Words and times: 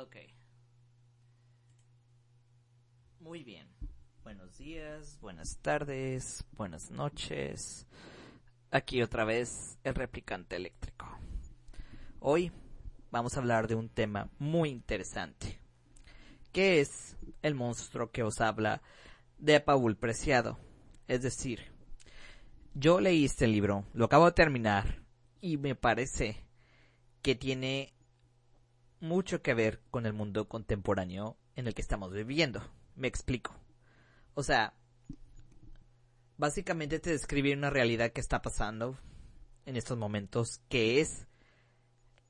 Ok. 0.00 0.16
Muy 3.18 3.42
bien. 3.42 3.66
Buenos 4.22 4.56
días, 4.56 5.18
buenas 5.20 5.58
tardes, 5.58 6.44
buenas 6.52 6.92
noches. 6.92 7.84
Aquí 8.70 9.02
otra 9.02 9.24
vez 9.24 9.76
el 9.82 9.96
replicante 9.96 10.54
eléctrico. 10.54 11.06
Hoy 12.20 12.52
vamos 13.10 13.36
a 13.36 13.40
hablar 13.40 13.66
de 13.66 13.74
un 13.74 13.88
tema 13.88 14.30
muy 14.38 14.68
interesante. 14.68 15.58
Que 16.52 16.80
es 16.80 17.16
el 17.42 17.56
monstruo 17.56 18.12
que 18.12 18.22
os 18.22 18.40
habla 18.40 18.82
de 19.38 19.58
Paul 19.58 19.96
Preciado. 19.96 20.60
Es 21.08 21.22
decir, 21.22 21.72
yo 22.74 23.00
leí 23.00 23.24
este 23.24 23.48
libro, 23.48 23.84
lo 23.94 24.04
acabo 24.04 24.26
de 24.26 24.32
terminar 24.32 25.02
y 25.40 25.56
me 25.56 25.74
parece 25.74 26.44
que 27.20 27.34
tiene 27.34 27.97
mucho 29.00 29.42
que 29.42 29.54
ver 29.54 29.80
con 29.90 30.06
el 30.06 30.12
mundo 30.12 30.48
contemporáneo 30.48 31.36
en 31.56 31.66
el 31.66 31.74
que 31.74 31.82
estamos 31.82 32.12
viviendo. 32.12 32.62
Me 32.94 33.08
explico. 33.08 33.54
O 34.34 34.42
sea, 34.42 34.74
básicamente 36.36 36.98
te 36.98 37.10
describe 37.10 37.52
una 37.52 37.70
realidad 37.70 38.12
que 38.12 38.20
está 38.20 38.42
pasando 38.42 38.98
en 39.66 39.76
estos 39.76 39.98
momentos, 39.98 40.60
que 40.68 41.00
es 41.00 41.26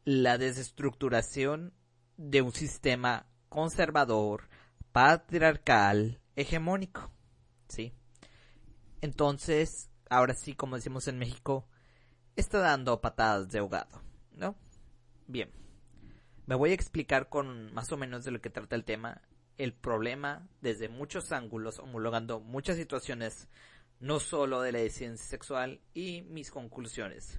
la 0.04 0.38
desestructuración 0.38 1.74
de 2.16 2.42
un 2.42 2.52
sistema 2.52 3.26
conservador, 3.48 4.48
patriarcal, 4.92 6.20
hegemónico. 6.34 7.12
¿Sí? 7.68 7.92
Entonces, 9.00 9.90
ahora 10.08 10.34
sí, 10.34 10.54
como 10.54 10.76
decimos 10.76 11.06
en 11.08 11.18
México, 11.18 11.68
está 12.34 12.58
dando 12.58 13.00
patadas 13.00 13.50
de 13.50 13.58
ahogado, 13.58 14.02
¿no? 14.32 14.56
Bien. 15.26 15.50
Me 16.48 16.54
voy 16.54 16.70
a 16.70 16.74
explicar 16.74 17.28
con 17.28 17.74
más 17.74 17.92
o 17.92 17.98
menos 17.98 18.24
de 18.24 18.30
lo 18.30 18.40
que 18.40 18.48
trata 18.48 18.74
el 18.74 18.86
tema, 18.86 19.20
el 19.58 19.74
problema 19.74 20.48
desde 20.62 20.88
muchos 20.88 21.30
ángulos, 21.30 21.78
homologando 21.78 22.40
muchas 22.40 22.78
situaciones, 22.78 23.48
no 24.00 24.18
solo 24.18 24.62
de 24.62 24.72
la 24.72 24.78
ciencia 24.88 25.26
sexual, 25.26 25.82
y 25.92 26.22
mis 26.22 26.50
conclusiones. 26.50 27.38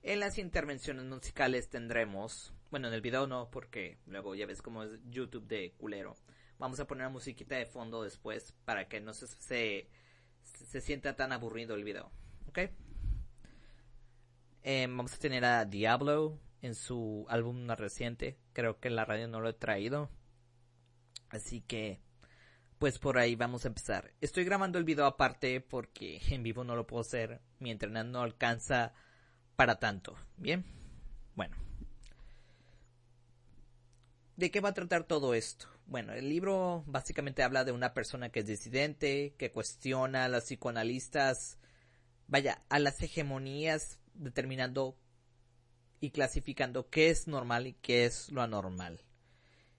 En 0.00 0.20
las 0.20 0.38
intervenciones 0.38 1.04
musicales 1.04 1.68
tendremos, 1.68 2.54
bueno, 2.70 2.88
en 2.88 2.94
el 2.94 3.02
video 3.02 3.26
no, 3.26 3.50
porque 3.50 3.98
luego 4.06 4.34
ya 4.34 4.46
ves 4.46 4.62
cómo 4.62 4.84
es 4.84 4.98
YouTube 5.10 5.46
de 5.46 5.74
culero. 5.76 6.16
Vamos 6.58 6.80
a 6.80 6.86
poner 6.86 7.04
una 7.04 7.12
musiquita 7.12 7.56
de 7.56 7.66
fondo 7.66 8.02
después 8.02 8.54
para 8.64 8.88
que 8.88 9.02
no 9.02 9.12
se, 9.12 9.26
se, 9.26 9.90
se 10.40 10.80
sienta 10.80 11.14
tan 11.14 11.30
aburrido 11.30 11.74
el 11.74 11.84
video. 11.84 12.10
¿Ok? 12.48 12.60
Em, 14.62 14.96
vamos 14.96 15.12
a 15.12 15.18
tener 15.18 15.44
a 15.44 15.66
Diablo, 15.66 16.40
en 16.64 16.74
su 16.74 17.26
álbum 17.28 17.66
más 17.66 17.78
reciente. 17.78 18.38
Creo 18.54 18.80
que 18.80 18.88
en 18.88 18.96
la 18.96 19.04
radio 19.04 19.28
no 19.28 19.40
lo 19.40 19.50
he 19.50 19.52
traído. 19.52 20.08
Así 21.28 21.60
que, 21.60 22.00
pues 22.78 22.98
por 22.98 23.18
ahí 23.18 23.36
vamos 23.36 23.64
a 23.64 23.68
empezar. 23.68 24.14
Estoy 24.22 24.44
grabando 24.44 24.78
el 24.78 24.84
video 24.84 25.04
aparte 25.04 25.60
porque 25.60 26.20
en 26.30 26.42
vivo 26.42 26.64
no 26.64 26.74
lo 26.74 26.86
puedo 26.86 27.02
hacer. 27.02 27.42
Mi 27.58 27.70
internet 27.70 28.06
no 28.06 28.22
alcanza 28.22 28.94
para 29.56 29.78
tanto. 29.78 30.16
Bien, 30.38 30.64
bueno. 31.34 31.54
¿De 34.36 34.50
qué 34.50 34.60
va 34.60 34.70
a 34.70 34.74
tratar 34.74 35.04
todo 35.04 35.34
esto? 35.34 35.68
Bueno, 35.86 36.14
el 36.14 36.30
libro 36.30 36.82
básicamente 36.86 37.42
habla 37.42 37.64
de 37.64 37.72
una 37.72 37.92
persona 37.92 38.30
que 38.30 38.40
es 38.40 38.46
disidente, 38.46 39.34
que 39.36 39.52
cuestiona 39.52 40.24
a 40.24 40.28
las 40.28 40.44
psicoanalistas, 40.44 41.58
vaya, 42.26 42.62
a 42.70 42.78
las 42.78 43.02
hegemonías 43.02 44.00
determinando 44.14 44.96
y 46.04 46.10
clasificando 46.10 46.90
qué 46.90 47.08
es 47.08 47.28
normal 47.28 47.66
y 47.66 47.72
qué 47.72 48.04
es 48.04 48.30
lo 48.30 48.42
anormal. 48.42 49.00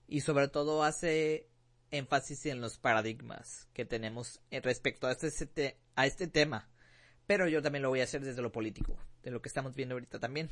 Y 0.08 0.22
sobre 0.22 0.48
todo 0.48 0.84
hace 0.84 1.50
énfasis 1.92 2.48
en 2.48 2.62
los 2.62 2.80
paradigmas 2.80 3.67
que 3.73 3.86
tenemos 3.86 4.42
respecto 4.50 5.06
a 5.06 5.12
este, 5.12 5.78
a 5.95 6.08
este 6.08 6.28
tema. 6.28 6.67
Pero 7.27 7.48
yo 7.48 7.61
también 7.61 7.83
lo 7.83 7.89
voy 7.89 8.02
a 8.02 8.05
hacer 8.05 8.23
desde 8.23 8.42
lo 8.42 8.52
político, 8.52 8.98
de 9.22 9.30
lo 9.30 9.42
que 9.44 9.49
estamos 9.49 9.76
viendo 9.76 9.94
ahorita 9.94 10.20
también. 10.20 10.49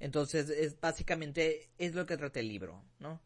Entonces, 0.00 0.50
es 0.50 0.80
básicamente 0.80 1.70
es 1.78 1.94
lo 1.94 2.04
que 2.04 2.16
trata 2.16 2.40
el 2.40 2.48
libro, 2.48 2.82
¿no? 2.98 3.20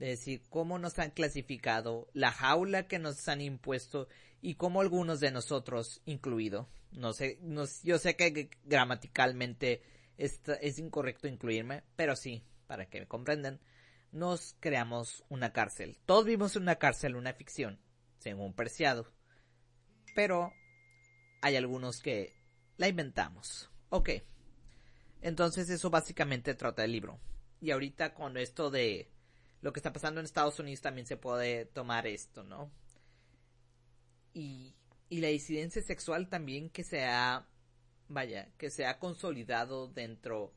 De 0.00 0.08
decir 0.08 0.42
cómo 0.48 0.80
nos 0.80 0.98
han 0.98 1.12
clasificado, 1.12 2.08
la 2.12 2.32
jaula 2.32 2.88
que 2.88 2.98
nos 2.98 3.28
han 3.28 3.40
impuesto 3.40 4.08
y 4.42 4.56
cómo 4.56 4.80
algunos 4.80 5.20
de 5.20 5.30
nosotros, 5.30 6.02
incluido, 6.06 6.68
no 6.90 7.12
sé, 7.12 7.38
yo 7.84 7.98
sé 7.98 8.16
que 8.16 8.50
gramaticalmente 8.64 9.82
es 10.16 10.78
incorrecto 10.78 11.28
incluirme, 11.28 11.82
pero 11.96 12.16
sí, 12.16 12.44
para 12.66 12.86
que 12.86 13.00
me 13.00 13.08
comprendan, 13.08 13.60
nos 14.12 14.56
creamos 14.60 15.24
una 15.28 15.52
cárcel. 15.52 15.98
Todos 16.06 16.24
vivimos 16.24 16.54
en 16.56 16.62
una 16.62 16.76
cárcel, 16.76 17.16
una 17.16 17.34
ficción, 17.34 17.80
según 18.18 18.54
Preciado. 18.54 19.12
Pero 20.14 20.52
hay 21.42 21.56
algunos 21.56 22.00
que 22.00 22.32
la 22.76 22.88
inventamos. 22.88 23.70
Ok. 23.90 24.10
Entonces 25.20 25.68
eso 25.68 25.90
básicamente 25.90 26.54
trata 26.54 26.84
el 26.84 26.92
libro. 26.92 27.18
Y 27.60 27.70
ahorita 27.70 28.14
con 28.14 28.36
esto 28.36 28.70
de 28.70 29.10
lo 29.62 29.72
que 29.72 29.80
está 29.80 29.92
pasando 29.92 30.20
en 30.20 30.26
Estados 30.26 30.58
Unidos 30.58 30.82
también 30.82 31.06
se 31.06 31.16
puede 31.16 31.64
tomar 31.64 32.06
esto, 32.06 32.44
¿no? 32.44 32.70
Y, 34.32 34.74
y 35.08 35.20
la 35.20 35.28
disidencia 35.28 35.82
sexual 35.82 36.28
también 36.28 36.70
que 36.70 36.84
se 36.84 37.04
ha 37.04 37.48
vaya, 38.08 38.50
que 38.58 38.70
se 38.70 38.86
ha 38.86 38.98
consolidado 38.98 39.88
dentro 39.88 40.52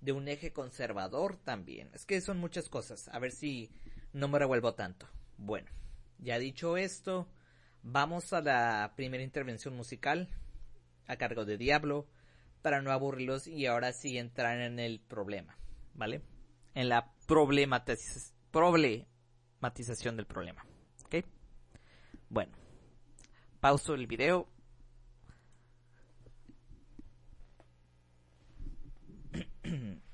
de 0.00 0.12
un 0.12 0.28
eje 0.28 0.52
conservador 0.52 1.36
también. 1.36 1.90
Es 1.92 2.04
que 2.04 2.20
son 2.20 2.38
muchas 2.38 2.68
cosas. 2.68 3.08
A 3.08 3.18
ver 3.18 3.32
si 3.32 3.70
no 4.12 4.28
me 4.28 4.38
revuelvo 4.38 4.74
tanto. 4.74 5.08
Bueno, 5.36 5.70
ya 6.18 6.38
dicho 6.38 6.76
esto, 6.76 7.28
vamos 7.82 8.32
a 8.32 8.40
la 8.40 8.92
primera 8.96 9.22
intervención 9.22 9.76
musical 9.76 10.28
a 11.06 11.16
cargo 11.16 11.44
de 11.44 11.56
Diablo 11.56 12.08
para 12.62 12.82
no 12.82 12.92
aburrirlos 12.92 13.46
y 13.46 13.66
ahora 13.66 13.92
sí 13.92 14.18
entrar 14.18 14.60
en 14.60 14.78
el 14.78 15.00
problema, 15.00 15.56
¿vale? 15.94 16.22
En 16.74 16.88
la 16.88 17.12
problematización 17.26 20.16
del 20.16 20.26
problema, 20.26 20.64
¿ok? 21.04 21.24
Bueno, 22.28 22.52
pauso 23.60 23.94
el 23.94 24.06
video 24.06 24.48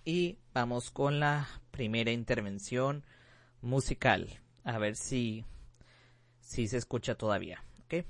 y 0.05 0.39
vamos 0.53 0.91
con 0.91 1.21
la 1.21 1.49
primera 1.71 2.13
intervención 2.13 3.05
musical. 3.63 4.29
A 4.65 4.79
ver 4.79 4.97
si, 4.97 5.45
si 6.41 6.69
se 6.69 6.77
escucha 6.77 7.15
todavía. 7.15 7.65
¿ok? 7.85 8.05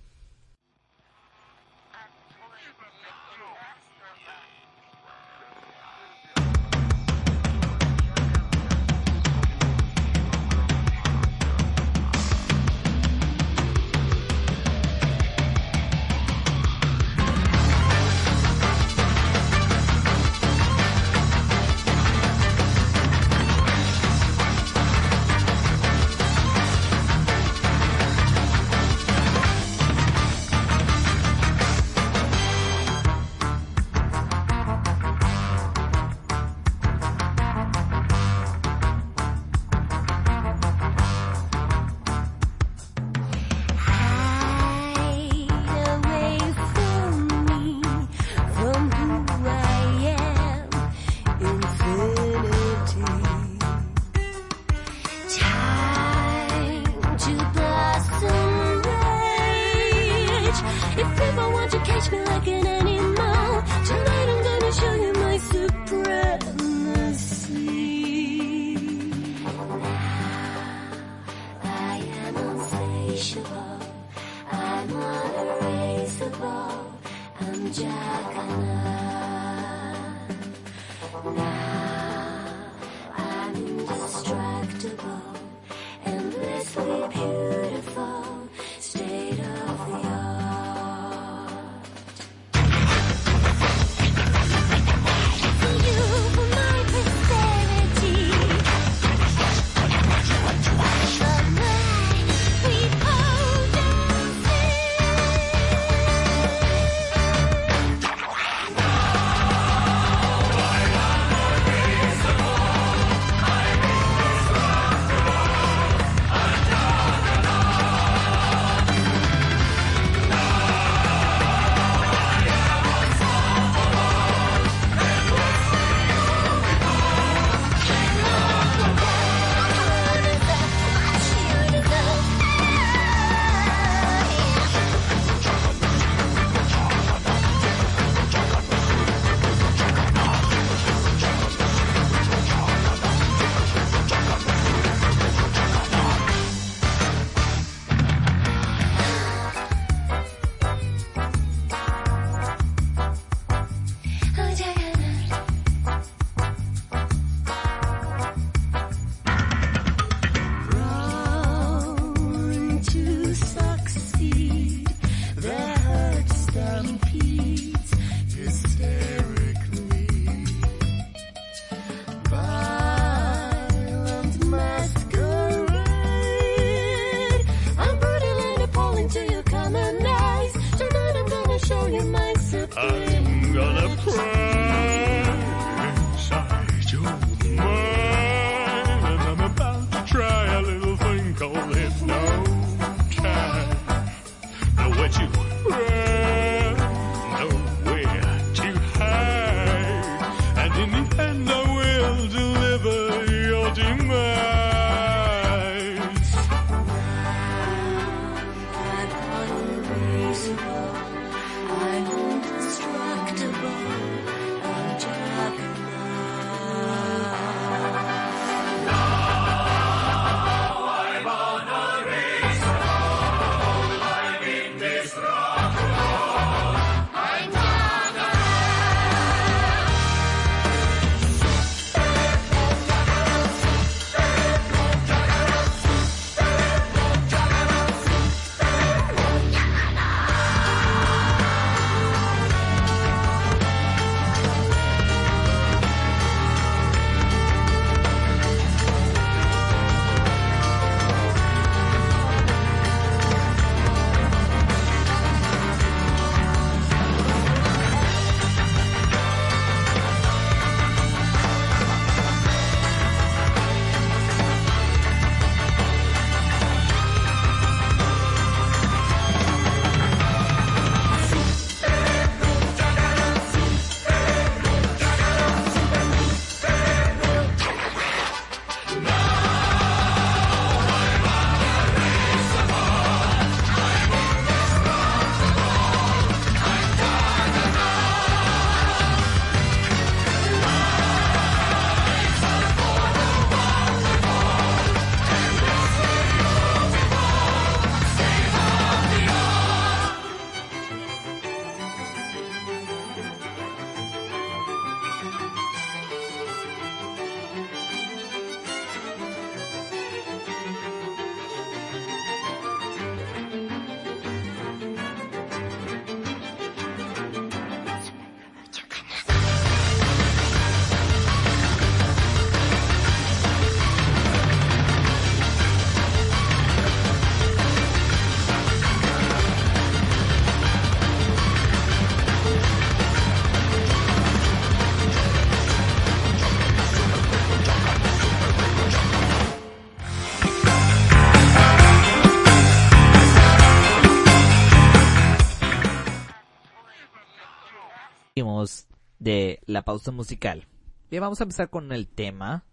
De 349.25 349.61
la 349.64 349.83
pausa 349.83 350.12
musical. 350.12 350.69
Bien, 351.11 351.23
vamos 351.23 351.40
a 351.40 351.45
empezar 351.45 351.71
con 351.71 351.90
el 351.93 352.09
tema, 352.09 352.66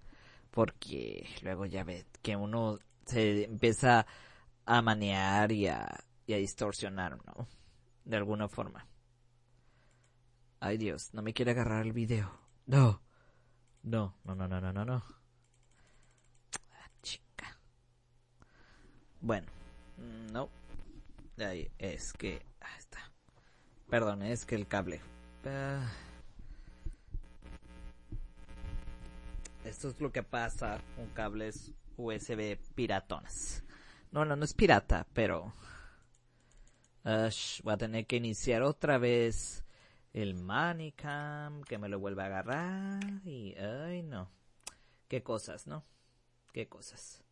porque 0.51 1.25
luego 1.41 1.65
ya 1.65 1.85
ve 1.85 2.05
que 2.21 2.35
uno 2.35 2.77
se 3.05 3.45
empieza 3.45 4.05
a 4.65 4.81
manear 4.81 5.53
y 5.53 5.67
a, 5.67 6.03
y 6.27 6.33
a 6.33 6.37
distorsionar, 6.37 7.17
¿no? 7.25 7.47
De 8.03 8.17
alguna 8.17 8.49
forma. 8.49 8.85
Ay 10.59 10.77
Dios, 10.77 11.13
no 11.13 11.21
me 11.21 11.33
quiere 11.33 11.51
agarrar 11.51 11.85
el 11.85 11.93
video. 11.93 12.37
No. 12.65 13.01
No, 13.83 14.13
no, 14.25 14.35
no, 14.35 14.47
no, 14.47 14.59
no, 14.59 14.73
no, 14.73 14.85
no. 14.85 15.03
Ah, 16.73 16.89
chica. 17.01 17.57
Bueno, 19.21 19.47
no. 20.33 20.49
Ahí 21.37 21.71
es 21.79 22.11
que... 22.11 22.45
Ahí 22.59 22.77
está. 22.77 22.99
Perdón, 23.89 24.21
es 24.21 24.45
que 24.45 24.55
el 24.55 24.67
cable. 24.67 25.01
Ah. 25.45 25.89
Esto 29.63 29.89
es 29.89 30.01
lo 30.01 30.11
que 30.11 30.23
pasa 30.23 30.81
con 30.95 31.07
cables 31.09 31.71
USB 31.97 32.57
piratonas. 32.73 33.63
No, 34.11 34.25
no, 34.25 34.35
no 34.35 34.43
es 34.43 34.53
pirata, 34.53 35.07
pero... 35.13 35.53
voy 37.03 37.73
a 37.73 37.77
tener 37.77 38.07
que 38.07 38.17
iniciar 38.17 38.63
otra 38.63 38.97
vez 38.97 39.63
el 40.13 40.33
Manicam, 40.33 41.63
que 41.63 41.77
me 41.77 41.89
lo 41.89 41.99
vuelva 41.99 42.23
a 42.23 42.25
agarrar 42.27 43.03
y... 43.23 43.55
Ay, 43.55 44.03
no. 44.03 44.29
Qué 45.07 45.21
cosas, 45.21 45.67
¿no? 45.67 45.83
Qué 46.53 46.67
cosas. 46.67 47.23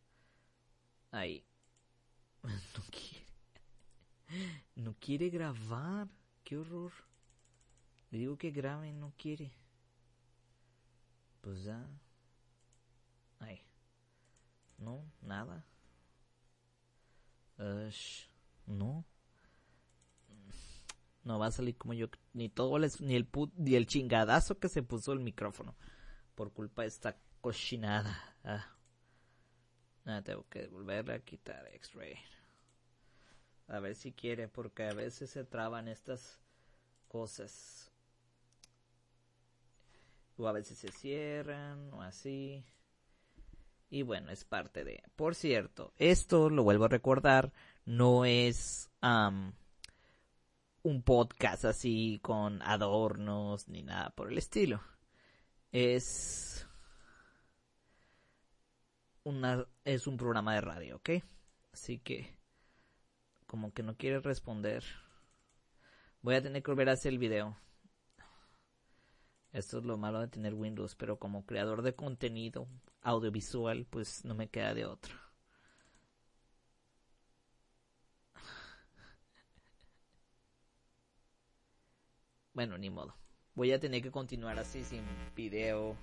Ahí. 1.10 1.44
No 2.42 2.84
quiere. 2.90 3.26
No 4.76 4.94
quiere 4.98 5.28
grabar. 5.28 6.08
Qué 6.44 6.56
horror. 6.56 6.92
Le 8.10 8.18
digo 8.18 8.38
que 8.38 8.50
grabe, 8.50 8.92
no 8.92 9.12
quiere. 9.18 9.52
Pues 11.40 11.64
ya. 11.64 11.86
Ahí. 13.40 13.60
No, 14.78 15.04
nada. 15.20 15.66
no. 18.66 19.04
No 21.22 21.38
va 21.38 21.46
a 21.46 21.50
salir 21.50 21.76
como 21.76 21.92
yo. 21.92 22.08
Ni 22.32 22.48
todo 22.48 22.76
el, 22.76 22.90
ni 23.00 23.14
el 23.14 23.28
ni 23.56 23.74
el 23.74 23.86
chingadazo 23.86 24.58
que 24.58 24.68
se 24.68 24.82
puso 24.82 25.12
el 25.12 25.20
micrófono. 25.20 25.76
Por 26.34 26.52
culpa 26.52 26.82
de 26.82 26.88
esta 26.88 27.16
cochinada. 27.40 28.36
Ah, 30.04 30.22
tengo 30.22 30.46
que 30.48 30.66
volverle 30.68 31.14
a 31.14 31.20
quitar 31.20 31.66
X-Ray. 31.74 32.16
A 33.68 33.78
ver 33.80 33.94
si 33.94 34.12
quiere, 34.12 34.48
porque 34.48 34.84
a 34.84 34.94
veces 34.94 35.30
se 35.30 35.44
traban 35.44 35.88
estas 35.88 36.40
cosas. 37.06 37.92
O 40.36 40.48
a 40.48 40.52
veces 40.52 40.78
se 40.78 40.90
cierran, 40.90 41.92
o 41.92 42.02
así. 42.02 42.64
Y 43.90 44.02
bueno, 44.02 44.30
es 44.30 44.44
parte 44.44 44.84
de... 44.84 45.02
Por 45.16 45.34
cierto, 45.34 45.92
esto, 45.98 46.48
lo 46.48 46.62
vuelvo 46.62 46.84
a 46.84 46.88
recordar, 46.88 47.52
no 47.84 48.24
es 48.24 48.88
un 50.82 51.02
podcast 51.02 51.64
así 51.64 52.20
con 52.22 52.62
adornos 52.62 53.68
ni 53.68 53.82
nada 53.82 54.10
por 54.10 54.30
el 54.30 54.38
estilo. 54.38 54.80
Es 55.72 56.68
una 59.24 59.66
es 59.84 60.06
un 60.06 60.16
programa 60.16 60.54
de 60.54 60.60
radio, 60.60 60.96
¿ok? 60.96 61.10
Así 61.72 61.98
que 61.98 62.36
como 63.46 63.72
que 63.72 63.82
no 63.82 63.96
quiere 63.96 64.20
responder. 64.20 64.84
Voy 66.22 66.36
a 66.36 66.42
tener 66.42 66.62
que 66.62 66.70
volver 66.70 66.90
a 66.90 66.92
hacer 66.92 67.12
el 67.12 67.18
video. 67.18 67.56
Esto 69.52 69.78
es 69.78 69.84
lo 69.84 69.96
malo 69.96 70.20
de 70.20 70.28
tener 70.28 70.54
Windows, 70.54 70.94
pero 70.94 71.18
como 71.18 71.44
creador 71.44 71.82
de 71.82 71.94
contenido 71.94 72.68
audiovisual, 73.02 73.86
pues 73.90 74.24
no 74.24 74.34
me 74.34 74.48
queda 74.48 74.74
de 74.74 74.86
otro. 74.86 75.14
Bueno, 82.52 82.76
ni 82.76 82.90
modo. 82.90 83.14
Voy 83.54 83.72
a 83.72 83.80
tener 83.80 84.02
que 84.02 84.10
continuar 84.10 84.58
así 84.58 84.84
sin 84.84 85.04
video 85.34 85.96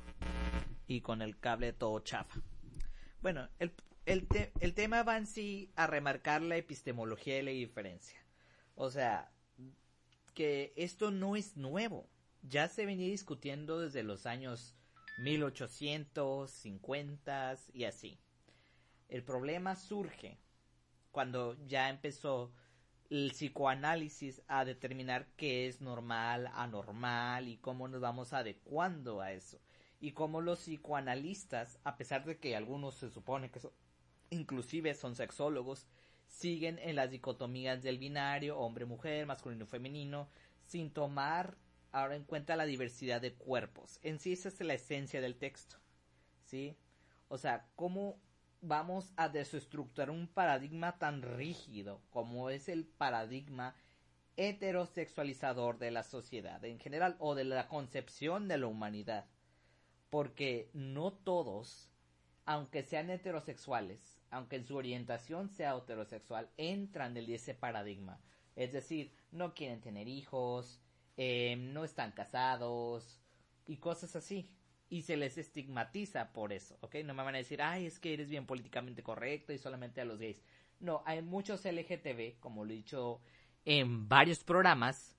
y 0.88 1.02
con 1.02 1.22
el 1.22 1.38
cable 1.38 1.74
todo 1.74 2.00
chafa. 2.00 2.42
Bueno, 3.22 3.48
el, 3.60 3.74
el, 4.06 4.74
tema 4.74 5.04
va 5.04 5.18
en 5.18 5.28
sí 5.28 5.72
a 5.76 5.86
remarcar 5.88 6.42
la 6.42 6.56
epistemología 6.56 7.40
y 7.40 7.44
la 7.44 7.52
diferencia. 7.52 8.20
O 8.76 8.90
sea, 8.90 9.32
que 10.34 10.74
esto 10.78 11.12
no 11.12 11.36
es 11.36 11.58
nuevo. 11.58 12.10
Ya 12.50 12.70
se 12.70 12.86
venía 12.86 13.08
discutiendo 13.08 13.80
desde 13.80 14.04
los 14.04 14.26
años 14.26 14.74
1850 15.18 17.58
y 17.74 17.84
así. 17.84 18.18
El 19.10 19.22
problema 19.24 19.76
surge 19.76 20.38
cuando 21.12 21.58
ya 21.66 21.90
empezó 21.90 22.54
el 23.10 23.32
psicoanálisis 23.32 24.42
a 24.48 24.64
determinar 24.64 25.28
qué 25.36 25.68
es 25.68 25.82
normal, 25.82 26.50
anormal 26.54 27.50
y 27.50 27.58
cómo 27.58 27.90
nos 27.90 28.00
vamos 28.00 28.32
adecuando 28.32 29.20
a 29.20 29.34
eso. 29.34 29.60
Y 30.00 30.14
cómo 30.14 30.40
los 30.40 30.60
psicoanalistas, 30.60 31.80
a 31.84 31.98
pesar 31.98 32.24
de 32.24 32.38
que 32.38 32.56
algunos 32.56 32.96
se 32.96 33.10
supone 33.10 33.52
que 33.52 33.60
son, 33.60 33.74
inclusive 34.30 34.94
son 34.94 35.16
sexólogos, 35.16 35.86
siguen 36.28 36.80
en 36.80 36.96
las 36.96 37.12
dicotomías 37.12 37.84
del 37.84 37.98
binario, 37.98 38.58
hombre-mujer, 38.58 39.26
masculino-femenino, 39.26 40.30
sin 40.64 40.92
tomar 40.92 41.58
ahora 42.02 42.16
en 42.16 42.24
cuenta 42.24 42.56
la 42.56 42.66
diversidad 42.66 43.22
de 43.22 43.34
cuerpos. 43.34 44.00
En 44.04 44.20
sí 44.20 44.34
esa 44.34 44.50
es 44.50 44.60
la 44.62 44.74
esencia 44.74 45.22
del 45.22 45.38
texto. 45.38 45.78
¿Sí? 46.46 46.78
O 47.28 47.38
sea, 47.38 47.68
cómo 47.76 48.20
vamos 48.62 49.12
a 49.18 49.30
desestructurar 49.30 50.10
un 50.10 50.28
paradigma 50.28 50.98
tan 50.98 51.22
rígido 51.22 52.02
como 52.10 52.50
es 52.50 52.70
el 52.70 52.86
paradigma 52.86 53.76
heterosexualizador 54.36 55.78
de 55.80 55.92
la 55.92 56.04
sociedad 56.04 56.64
en 56.64 56.80
general 56.80 57.16
o 57.20 57.36
de 57.36 57.44
la 57.44 57.68
concepción 57.68 58.48
de 58.48 58.58
la 58.58 58.68
humanidad. 58.68 59.26
Porque 60.10 60.70
no 60.74 61.12
todos, 61.12 61.90
aunque 62.46 62.84
sean 62.84 63.10
heterosexuales, 63.10 64.22
aunque 64.30 64.56
en 64.56 64.66
su 64.66 64.78
orientación 64.78 65.50
sea 65.50 65.76
heterosexual, 65.76 66.50
entran 66.58 67.18
en 67.18 67.30
ese 67.32 67.54
paradigma. 67.54 68.22
Es 68.56 68.72
decir, 68.72 69.14
no 69.32 69.54
quieren 69.54 69.82
tener 69.82 70.08
hijos, 70.08 70.82
eh, 71.18 71.56
no 71.58 71.84
están 71.84 72.12
casados 72.12 73.20
y 73.66 73.78
cosas 73.78 74.16
así 74.16 74.50
y 74.90 75.02
se 75.02 75.18
les 75.18 75.38
estigmatiza 75.38 76.32
por 76.32 76.54
eso, 76.54 76.78
¿ok? 76.82 76.96
No 77.04 77.14
me 77.14 77.24
van 77.24 77.36
a 77.36 77.40
decir, 77.40 77.62
ay, 77.62 77.86
es 77.86 78.00
que 78.00 78.14
eres 78.14 78.30
bien 78.30 78.46
políticamente 78.46 79.04
correcto 79.04 79.52
y 79.52 79.58
solamente 79.58 80.00
a 80.00 80.06
los 80.06 80.20
gays. 80.20 80.42
No, 80.80 81.04
hay 81.06 81.22
muchos 81.22 81.66
LGTB, 81.66 82.40
como 82.40 82.64
lo 82.64 82.72
he 82.72 82.76
dicho 82.76 83.20
en 83.66 84.08
varios 84.08 84.44
programas, 84.44 85.18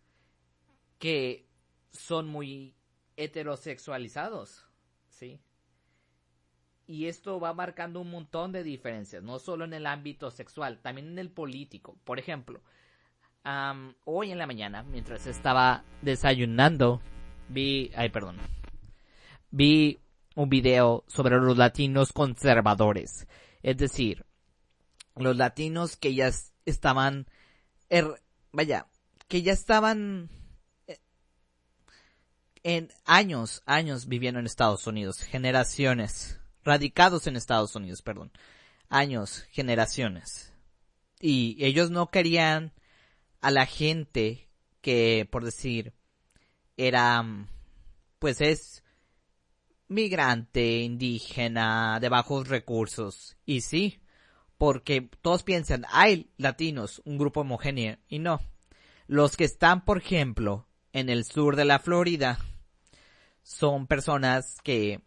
que 0.99 1.49
son 1.91 2.29
muy 2.29 2.75
heterosexualizados, 3.17 4.67
¿sí? 5.09 5.41
Y 6.87 7.07
esto 7.07 7.39
va 7.39 7.53
marcando 7.53 8.01
un 8.01 8.11
montón 8.11 8.53
de 8.53 8.63
diferencias, 8.63 9.23
no 9.23 9.39
solo 9.39 9.67
en 9.67 9.75
el 9.75 9.87
ámbito 9.87 10.31
sexual, 10.31 10.81
también 10.81 11.09
en 11.09 11.19
el 11.19 11.31
político. 11.31 11.99
Por 12.05 12.19
ejemplo, 12.19 12.63
hoy 14.05 14.31
en 14.31 14.39
la 14.39 14.47
mañana, 14.47 14.83
mientras 14.83 15.27
estaba 15.27 15.85
desayunando, 16.03 17.01
vi, 17.49 17.91
ay, 17.97 18.11
perdón, 18.11 18.37
vi 19.51 20.01
un 20.35 20.49
video 20.49 21.05
sobre 21.07 21.37
los 21.39 21.57
latinos 21.57 22.13
conservadores. 22.13 23.27
Es 23.63 23.77
decir, 23.77 24.25
los 25.17 25.37
latinos 25.37 25.97
que 25.97 26.15
ya 26.15 26.31
estaban, 26.65 27.27
er, 27.89 28.23
vaya, 28.53 28.87
que 29.29 29.43
ya 29.43 29.53
estaban 29.53 30.31
eh, 30.87 30.99
en 32.63 32.91
años, 33.05 33.63
años 33.67 34.07
viviendo 34.07 34.41
en 34.41 34.47
Estados 34.47 34.87
Unidos, 34.87 35.21
generaciones, 35.21 36.41
radicados 36.65 37.27
en 37.27 37.37
Estados 37.37 37.75
Unidos, 37.75 38.03
perdón, 38.03 38.31
años, 38.89 39.45
generaciones. 39.51 40.53
Y 41.21 41.57
ellos 41.65 41.91
no 41.91 42.11
querían 42.11 42.73
a 43.41 43.51
la 43.51 43.67
gente 43.67 44.49
que, 44.81 45.29
por 45.31 45.45
decir, 45.45 45.95
era, 46.77 47.25
pues 48.19 48.41
es 48.41 48.83
migrante, 49.89 50.79
indígena, 50.79 51.99
de 52.01 52.09
bajos 52.09 52.49
recursos. 52.49 53.37
Y 53.45 53.63
sí, 53.63 54.01
porque 54.59 55.09
todos 55.23 55.43
piensan, 55.43 55.85
hay 55.91 56.31
latinos, 56.37 57.01
un 57.05 57.19
grupo 57.19 57.41
homogéneo, 57.41 57.99
y 58.09 58.19
no. 58.19 58.41
Los 59.07 59.37
que 59.37 59.45
están, 59.45 59.85
por 59.85 59.99
ejemplo, 59.99 60.67
en 60.93 61.09
el 61.09 61.25
sur 61.25 61.57
de 61.57 61.65
la 61.65 61.79
Florida, 61.79 62.39
son 63.43 63.87
personas 63.87 64.57
que 64.63 65.01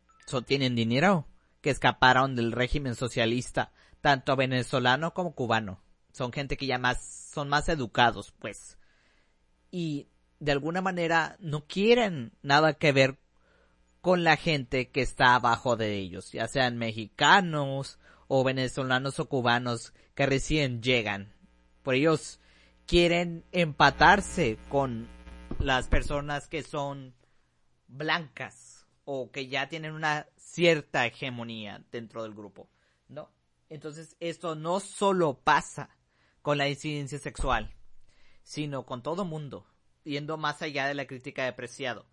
tienen 0.46 0.76
dinero, 0.76 1.28
que 1.60 1.70
escaparon 1.70 2.36
del 2.36 2.54
régimen 2.54 2.96
socialista, 2.96 3.72
tanto 4.00 4.36
venezolano 4.36 5.14
como 5.14 5.36
cubano. 5.36 5.82
Son 6.14 6.32
gente 6.32 6.58
que 6.58 6.66
ya 6.66 6.78
más, 6.78 7.21
son 7.32 7.50
más 7.50 7.70
educados, 7.70 8.34
pues. 8.40 8.78
Y 9.72 10.08
de 10.40 10.52
alguna 10.52 10.82
manera 10.82 11.38
no 11.40 11.66
quieren 11.66 12.34
nada 12.42 12.74
que 12.74 12.92
ver 12.92 13.20
con 14.02 14.24
la 14.24 14.36
gente 14.36 14.90
que 14.90 15.02
está 15.02 15.36
abajo 15.36 15.76
de 15.76 15.96
ellos, 15.96 16.32
ya 16.32 16.48
sean 16.48 16.78
mexicanos 16.78 18.00
o 18.28 18.44
venezolanos 18.44 19.20
o 19.20 19.30
cubanos 19.30 19.94
que 20.16 20.26
recién 20.26 20.82
llegan. 20.82 21.34
Por 21.84 21.94
ellos 21.94 22.40
quieren 22.88 23.46
empatarse 23.52 24.58
con 24.70 25.08
las 25.60 25.88
personas 25.88 26.48
que 26.48 26.64
son 26.64 27.14
blancas 27.88 28.88
o 29.06 29.32
que 29.32 29.48
ya 29.48 29.70
tienen 29.70 29.94
una 29.94 30.28
cierta 30.38 31.06
hegemonía 31.06 31.84
dentro 31.92 32.24
del 32.24 32.34
grupo, 32.34 32.70
¿no? 33.08 33.30
Entonces 33.70 34.16
esto 34.20 34.56
no 34.56 34.80
solo 34.80 35.40
pasa 35.40 35.90
con 36.42 36.58
la 36.58 36.70
incidencia 36.70 37.20
sexual, 37.20 37.74
sino 38.44 38.86
con 38.86 39.04
todo 39.04 39.26
mundo, 39.26 39.66
yendo 40.04 40.38
más 40.38 40.62
allá 40.62 40.88
de 40.88 40.96
la 40.96 41.08
crítica 41.08 41.46
de 41.46 41.54
preciado 41.54 42.06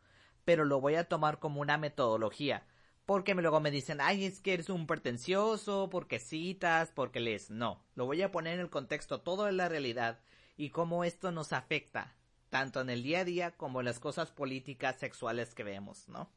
pero 0.49 0.65
lo 0.65 0.81
voy 0.81 0.95
a 0.95 1.05
tomar 1.05 1.41
como 1.41 1.61
una 1.61 1.77
metodología, 1.77 2.67
porque 3.05 3.35
luego 3.35 3.61
me 3.61 3.71
dicen, 3.71 4.01
ay, 4.01 4.25
es 4.25 4.41
que 4.41 4.55
eres 4.55 4.71
un 4.71 4.87
pretencioso, 4.87 5.91
porque 5.91 6.19
citas, 6.19 6.91
porque 6.95 7.21
lees. 7.21 7.51
No, 7.51 7.85
lo 7.95 8.07
voy 8.07 8.23
a 8.23 8.31
poner 8.31 8.55
en 8.55 8.61
el 8.61 8.71
contexto, 8.71 9.21
todo 9.21 9.47
en 9.47 9.59
la 9.59 9.69
realidad 9.69 10.21
y 10.57 10.71
cómo 10.71 11.05
esto 11.05 11.33
nos 11.33 11.53
afecta, 11.53 12.17
tanto 12.49 12.81
en 12.81 12.89
el 12.89 13.03
día 13.03 13.19
a 13.19 13.25
día 13.27 13.51
como 13.59 13.81
en 13.81 13.85
las 13.85 14.01
cosas 14.01 14.31
políticas 14.31 14.99
sexuales 14.99 15.55
que 15.55 15.65
vemos, 15.65 16.09
¿no? 16.09 16.33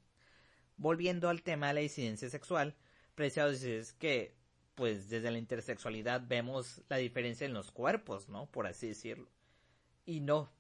Volviendo 0.76 1.30
al 1.30 1.42
tema 1.42 1.70
de 1.70 1.76
la 1.76 1.80
disidencia 1.80 2.30
sexual, 2.30 2.76
precisamente 3.16 3.78
es 3.78 3.94
que, 3.94 4.36
pues 4.76 5.10
desde 5.10 5.32
la 5.32 5.38
intersexualidad 5.38 6.24
vemos 6.28 6.82
la 6.90 6.98
diferencia 6.98 7.46
en 7.46 7.54
los 7.54 7.72
cuerpos, 7.72 8.28
¿no? 8.30 8.52
Por 8.52 8.68
así 8.68 8.88
decirlo. 8.88 9.30
Y 10.06 10.22
no, 10.22 10.52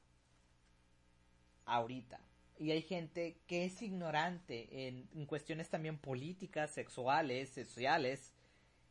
ahorita. 1.65 2.19
Y 2.59 2.71
hay 2.71 2.81
gente 2.81 3.41
que 3.47 3.65
es 3.65 3.81
ignorante 3.81 4.87
en, 4.87 5.25
cuestiones 5.25 5.69
también 5.69 5.97
políticas, 5.97 6.71
sexuales, 6.71 7.49
sociales, 7.49 8.33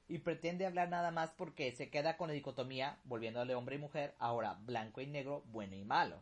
y 0.08 0.18
pretende 0.18 0.66
hablar 0.66 0.88
nada 0.88 1.12
más 1.12 1.30
porque 1.30 1.70
se 1.70 1.88
queda 1.88 2.16
con 2.16 2.28
la 2.28 2.34
dicotomía, 2.34 2.98
volviéndole 3.04 3.54
hombre 3.54 3.76
y 3.76 3.78
mujer, 3.78 4.14
ahora 4.18 4.54
blanco 4.64 5.00
y 5.00 5.06
negro, 5.06 5.44
bueno 5.52 5.76
y 5.76 5.84
malo. 5.84 6.20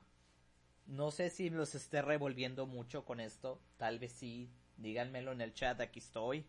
No 0.88 1.11
sé 1.11 1.28
si 1.28 1.50
los 1.50 1.75
esté 1.75 2.00
revolviendo 2.00 2.66
mucho 2.66 3.04
con 3.04 3.21
esto, 3.21 3.61
tal 3.76 3.99
vez 3.99 4.11
sí, 4.12 4.50
díganmelo 4.78 5.33
en 5.33 5.42
el 5.42 5.52
chat, 5.52 5.78
aquí 5.83 5.99
estoy. 5.99 6.47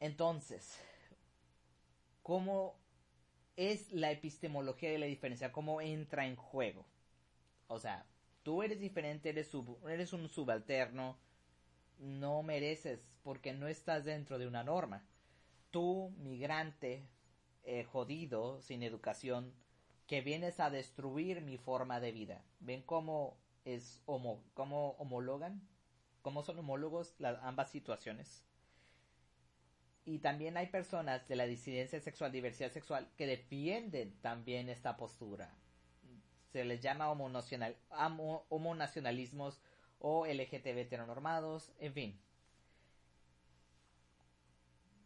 Entonces, 0.00 0.76
cómo 2.24 2.76
es 3.54 3.92
la 3.92 4.10
epistemología 4.10 4.90
de 4.90 4.98
la 4.98 5.06
diferencia, 5.06 5.52
cómo 5.52 5.80
entra 5.80 6.26
en 6.26 6.34
juego. 6.34 6.84
O 7.68 7.78
sea, 7.78 8.04
tú 8.42 8.64
eres 8.64 8.80
diferente, 8.80 9.30
eres, 9.30 10.12
un 10.12 10.28
subalterno, 10.28 11.16
no 12.00 12.42
mereces 12.42 13.06
porque 13.22 13.52
no 13.52 13.68
estás 13.68 14.04
dentro 14.04 14.40
de 14.40 14.48
una 14.48 14.64
norma. 14.64 15.06
Tú, 15.70 16.12
migrante, 16.18 17.06
eh, 17.62 17.84
jodido, 17.84 18.60
sin 18.60 18.82
educación, 18.82 19.54
que 20.06 20.20
vienes 20.20 20.60
a 20.60 20.70
destruir 20.70 21.40
mi 21.40 21.56
forma 21.56 21.98
de 22.00 22.12
vida. 22.12 22.44
¿Ven 22.60 22.82
cómo 22.82 23.38
es 23.64 24.02
homo, 24.06 24.44
cómo 24.54 24.90
homologan? 24.92 25.60
¿Cómo 26.22 26.42
son 26.42 26.58
homólogos 26.58 27.14
las 27.18 27.38
ambas 27.42 27.70
situaciones? 27.70 28.44
Y 30.04 30.18
también 30.18 30.58
hay 30.58 30.66
personas 30.66 31.26
de 31.28 31.36
la 31.36 31.46
disidencia 31.46 32.00
sexual, 32.00 32.32
diversidad 32.32 32.70
sexual, 32.70 33.08
que 33.16 33.26
defienden 33.26 34.20
también 34.20 34.68
esta 34.68 34.96
postura. 34.96 35.54
Se 36.52 36.64
les 36.64 36.82
llama 36.82 37.10
homonacionalismos 37.10 39.60
o 39.98 40.26
LGTB 40.26 40.78
heteronormados, 40.78 41.72
en 41.78 41.94
fin. 41.94 42.20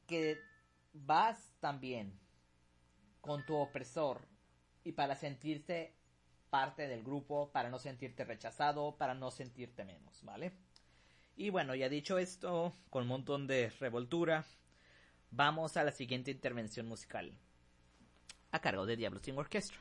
Que 0.08 0.40
vas 0.92 1.54
también 1.60 2.18
con 3.20 3.46
tu 3.46 3.54
opresor 3.54 4.26
y 4.88 4.92
para 4.92 5.14
sentirte 5.14 5.94
parte 6.50 6.88
del 6.88 7.02
grupo, 7.02 7.50
para 7.52 7.68
no 7.68 7.78
sentirte 7.78 8.24
rechazado, 8.24 8.96
para 8.96 9.14
no 9.14 9.30
sentirte 9.30 9.84
menos, 9.84 10.24
¿vale? 10.24 10.52
Y 11.36 11.50
bueno, 11.50 11.74
ya 11.74 11.88
dicho 11.88 12.18
esto, 12.18 12.72
con 12.90 13.02
un 13.02 13.08
montón 13.08 13.46
de 13.46 13.70
revoltura, 13.80 14.46
Vamos 15.30 15.76
a 15.76 15.84
la 15.84 15.92
siguiente 15.92 16.30
intervención 16.30 16.86
musical, 16.86 17.36
a 18.50 18.60
cargo 18.60 18.86
de 18.86 18.96
Diablo 18.96 19.20
Sin 19.20 19.36
Orchestra. 19.36 19.78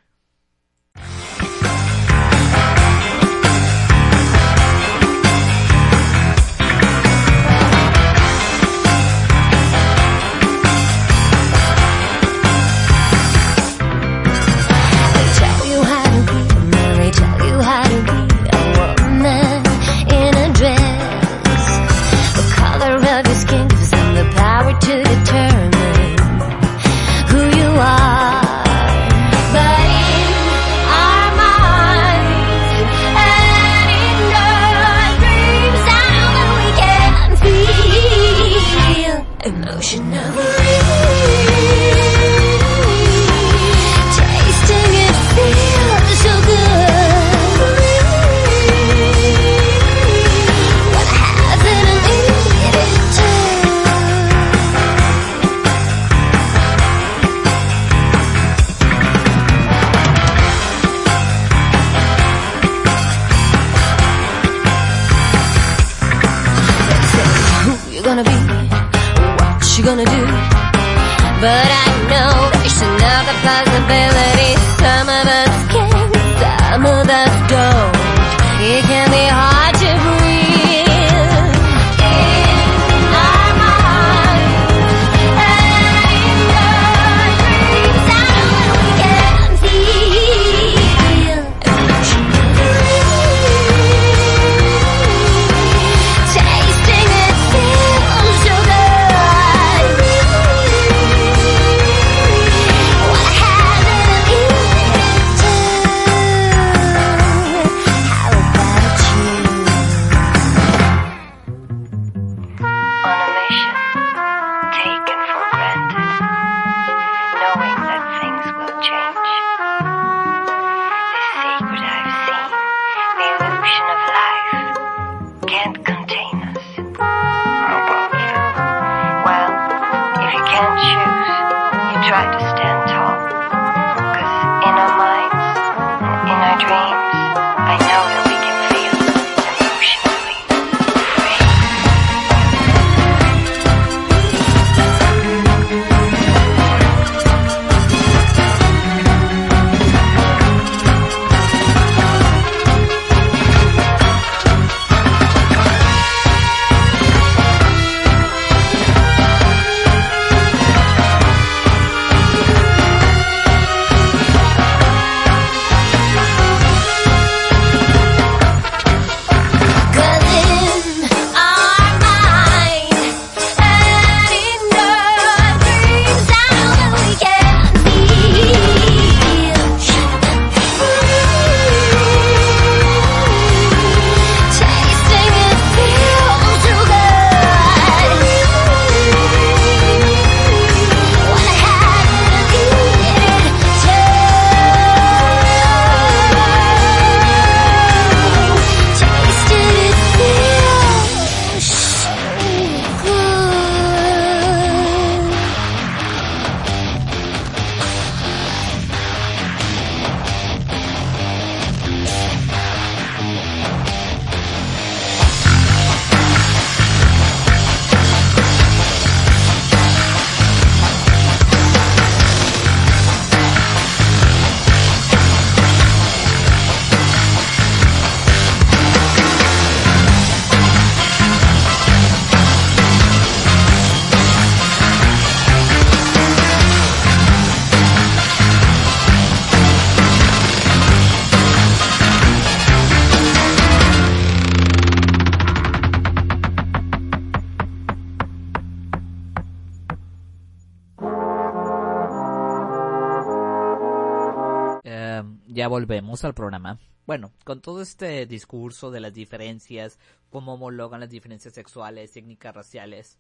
Volvemos 255.78 256.26
al 256.26 256.34
programa. 256.34 256.80
Bueno, 257.06 257.32
con 257.46 257.62
todo 257.62 257.84
este 257.84 258.26
discurso 258.26 258.90
de 258.90 259.00
las 259.00 259.14
diferencias, 259.14 260.00
cómo 260.32 260.56
homologan 260.56 261.02
las 261.02 261.12
diferencias 261.12 261.54
sexuales, 261.54 262.14
técnicas 262.14 262.56
raciales, 262.56 263.20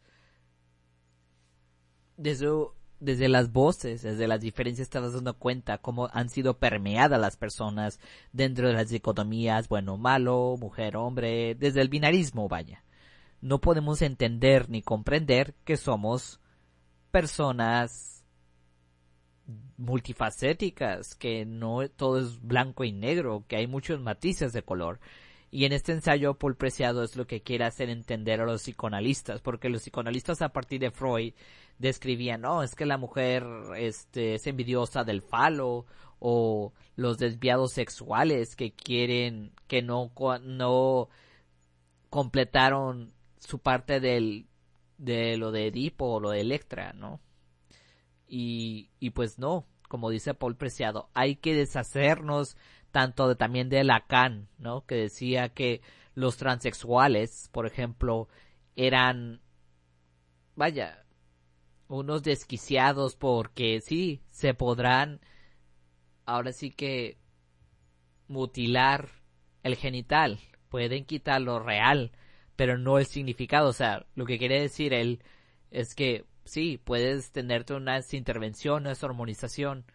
desde, 2.17 2.47
desde 2.99 3.29
las 3.29 3.51
voces, 3.51 4.01
desde 4.01 4.27
las 4.27 4.41
diferencias 4.41 4.89
te 4.89 4.97
vas 4.97 5.13
dando 5.13 5.37
cuenta 5.37 5.77
cómo 5.77 6.09
han 6.11 6.29
sido 6.29 6.57
permeadas 6.57 7.21
las 7.21 7.37
personas 7.37 7.99
dentro 8.33 8.67
de 8.67 8.73
las 8.73 8.89
dicotomías, 8.89 9.69
bueno, 9.69 9.97
malo, 9.97 10.55
mujer, 10.59 10.97
hombre, 10.97 11.53
desde 11.53 11.81
el 11.81 11.89
binarismo, 11.89 12.47
vaya. 12.47 12.83
No 13.39 13.61
podemos 13.61 14.01
entender 14.01 14.67
ni 14.67 14.81
comprender 14.81 15.53
que 15.63 15.77
somos 15.77 16.41
personas 17.11 18.16
multifacéticas, 19.77 21.15
que 21.15 21.45
no 21.45 21.87
todo 21.89 22.19
es 22.19 22.41
blanco 22.41 22.83
y 22.83 22.91
negro, 22.91 23.45
que 23.47 23.57
hay 23.57 23.67
muchos 23.67 24.01
matices 24.01 24.53
de 24.53 24.63
color. 24.63 24.99
Y 25.49 25.65
en 25.65 25.71
este 25.71 25.93
ensayo 25.93 26.33
Paul 26.33 26.55
Preciado 26.55 27.03
es 27.03 27.15
lo 27.15 27.25
que 27.25 27.41
quiere 27.41 27.65
hacer 27.65 27.89
entender 27.89 28.41
a 28.41 28.45
los 28.45 28.63
psicoanalistas, 28.63 29.41
porque 29.41 29.69
los 29.69 29.83
psicoanalistas 29.83 30.41
a 30.41 30.49
partir 30.49 30.81
de 30.81 30.91
Freud 30.91 31.33
describían, 31.79 32.41
no, 32.41 32.63
es 32.63 32.75
que 32.75 32.85
la 32.85 32.97
mujer 32.97 33.45
este, 33.77 34.35
es 34.35 34.47
envidiosa 34.47 35.03
del 35.03 35.21
falo, 35.21 35.85
o 36.19 36.73
los 36.95 37.17
desviados 37.17 37.73
sexuales 37.73 38.55
que 38.55 38.71
quieren, 38.71 39.51
que 39.67 39.81
no, 39.81 40.11
no 40.41 41.09
completaron 42.09 43.13
su 43.39 43.59
parte 43.59 43.99
del, 43.99 44.47
de 44.97 45.37
lo 45.37 45.51
de 45.51 45.67
Edipo 45.67 46.05
o 46.15 46.19
lo 46.19 46.31
de 46.31 46.41
Electra, 46.41 46.93
¿no? 46.93 47.19
Y, 48.27 48.89
y 48.99 49.11
pues 49.11 49.39
no, 49.39 49.65
como 49.87 50.09
dice 50.09 50.33
Paul 50.33 50.55
Preciado, 50.55 51.09
hay 51.13 51.35
que 51.35 51.55
deshacernos 51.55 52.57
tanto 52.91 53.27
de, 53.27 53.35
también 53.35 53.69
de 53.69 53.83
Lacan, 53.83 54.49
¿no? 54.57 54.85
Que 54.85 54.95
decía 54.95 55.49
que 55.49 55.81
los 56.15 56.37
transexuales, 56.37 57.49
por 57.51 57.65
ejemplo, 57.67 58.27
eran, 58.75 59.41
vaya, 60.55 61.05
unos 61.87 62.23
desquiciados 62.23 63.15
porque 63.15 63.81
sí, 63.81 64.21
se 64.31 64.53
podrán, 64.53 65.21
ahora 66.25 66.51
sí 66.51 66.71
que, 66.71 67.17
mutilar 68.27 69.09
el 69.63 69.75
genital, 69.75 70.39
pueden 70.69 71.05
quitar 71.05 71.41
lo 71.41 71.59
real, 71.59 72.11
pero 72.55 72.77
no 72.77 72.97
el 72.97 73.05
significado, 73.05 73.69
o 73.69 73.73
sea, 73.73 74.05
lo 74.15 74.25
que 74.25 74.37
quiere 74.37 74.59
decir 74.59 74.93
él 74.93 75.23
es 75.71 75.95
que 75.95 76.25
sí, 76.47 76.81
puedes 76.83 77.31
tenerte 77.31 77.73
unas 77.73 78.13
intervenciones, 78.13 79.03
hormonización, 79.03 79.85